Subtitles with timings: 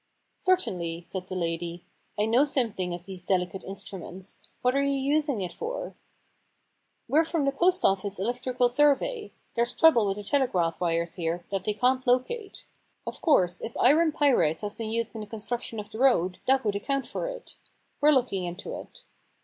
[0.25, 1.85] * Certainly,' said the lady.
[2.01, 4.39] * I know some The Problem Club thing of these delicate instruments.
[4.63, 5.93] What are you using it for?'
[6.71, 9.31] * WeVe from the Post Office Electrical Survey.
[9.53, 12.65] There's trouble with the telegraph wires here that they can't locate.
[13.05, 16.39] Of course if iron pyrites has been used in the construc tion of the road,
[16.47, 17.57] that would account for it.
[18.01, 19.03] We're looking into it.